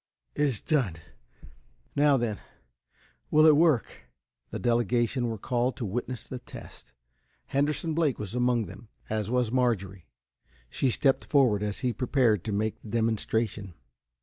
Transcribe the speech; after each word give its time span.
"It 0.33 0.41
is 0.45 0.61
done! 0.61 0.95
Now 1.95 2.17
then 2.17 2.39
will 3.29 3.45
it 3.45 3.55
work?" 3.55 4.07
The 4.49 4.57
delegation 4.57 5.27
were 5.27 5.37
called 5.37 5.77
to 5.77 5.85
witness 5.85 6.25
the 6.25 6.39
test. 6.39 6.93
Henderson 7.45 7.93
Blake 7.93 8.17
was 8.17 8.33
among 8.33 8.63
them, 8.63 8.87
as 9.11 9.29
was 9.29 9.51
Marjorie. 9.51 10.07
She 10.71 10.89
stepped 10.89 11.25
forward, 11.25 11.61
as 11.61 11.81
he 11.81 11.93
prepared 11.93 12.43
to 12.45 12.51
make 12.51 12.81
the 12.81 12.89
demonstration. 12.89 13.75